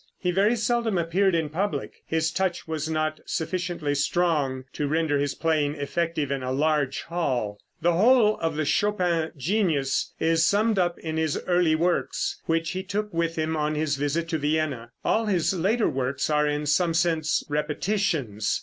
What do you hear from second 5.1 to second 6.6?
his playing effective in a